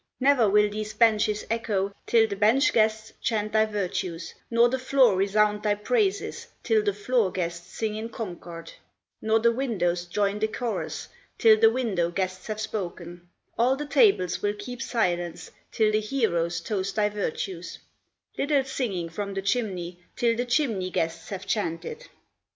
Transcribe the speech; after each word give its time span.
Never 0.19 0.49
will 0.49 0.67
these 0.67 0.95
benches 0.95 1.45
echo 1.47 1.93
Till 2.07 2.27
the 2.27 2.35
bench 2.35 2.73
guests 2.73 3.13
chant 3.21 3.53
thy 3.53 3.67
virtues; 3.67 4.33
Nor 4.49 4.67
the 4.67 4.79
floor 4.79 5.15
resound 5.15 5.61
thy 5.61 5.75
praises 5.75 6.47
Till 6.63 6.81
the 6.81 6.91
floor 6.91 7.31
guests 7.31 7.71
sing 7.77 7.95
in 7.95 8.09
concord; 8.09 8.71
Nor 9.21 9.41
the 9.41 9.51
windows 9.51 10.05
join 10.05 10.39
the 10.39 10.47
chorus 10.47 11.07
Till 11.37 11.59
the 11.59 11.69
window 11.69 12.09
guests 12.09 12.47
have 12.47 12.59
spoken; 12.59 13.29
All 13.59 13.75
the 13.75 13.85
tables 13.85 14.41
will 14.41 14.55
keep 14.57 14.81
silence 14.81 15.51
Till 15.71 15.91
the 15.91 15.99
heroes 16.01 16.61
toast 16.61 16.95
thy 16.95 17.07
virtues; 17.07 17.77
Little 18.39 18.63
singing 18.63 19.07
from 19.07 19.35
the 19.35 19.43
chimney 19.43 19.99
Till 20.15 20.35
the 20.35 20.45
chimney 20.45 20.89
guests 20.89 21.29
have 21.29 21.45
chanted." 21.45 22.07